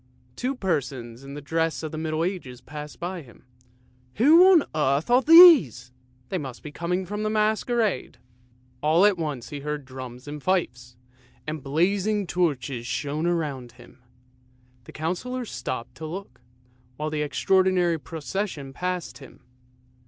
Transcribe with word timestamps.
Two 0.35 0.55
persons 0.55 1.23
in 1.23 1.35
the 1.35 1.43
dress 1.43 1.83
of 1.83 1.91
the 1.91 1.97
Middle 1.99 2.23
Ages 2.23 2.59
passed 2.59 2.99
him." 3.03 3.45
Who 4.15 4.51
on 4.51 4.63
earth 4.73 5.11
are 5.11 5.21
these? 5.21 5.91
They 6.29 6.39
must 6.39 6.63
be 6.63 6.71
coming 6.71 7.05
from 7.05 7.23
a 7.23 7.29
Masquerade." 7.29 8.17
All 8.81 9.05
at 9.05 9.19
once 9.19 9.49
he 9.49 9.59
heard 9.59 9.85
drums 9.85 10.27
and 10.27 10.41
fifes, 10.41 10.97
and 11.45 11.61
blazing 11.61 12.25
torches 12.25 12.87
shone 12.87 13.27
around 13.27 13.73
him; 13.73 13.99
the 14.85 14.91
Councillor 14.91 15.45
stopped 15.45 15.93
to 15.97 16.07
look, 16.07 16.41
while 16.97 17.11
the 17.11 17.21
extraordinary 17.21 17.99
procession 17.99 18.73
passed 18.73 19.19
him. 19.19 19.43